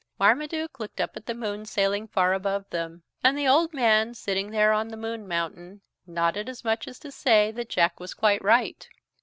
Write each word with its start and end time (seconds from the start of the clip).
Marmaduke 0.17 0.79
looked 0.79 0.99
up 0.99 1.15
at 1.15 1.27
the 1.27 1.35
moon 1.35 1.63
sailing 1.63 2.07
far 2.07 2.33
above 2.33 2.67
them. 2.71 3.03
And 3.23 3.37
the 3.37 3.47
old 3.47 3.71
man, 3.71 4.15
sitting 4.15 4.49
there 4.49 4.73
on 4.73 4.87
the 4.87 4.97
moon 4.97 5.27
mountain, 5.27 5.81
nodded 6.07 6.49
as 6.49 6.63
much 6.65 6.87
as 6.87 6.97
to 7.01 7.11
say 7.11 7.51
that 7.51 7.69
Jack 7.69 7.99
was 7.99 8.15
quite 8.15 8.43
right. 8.43 8.89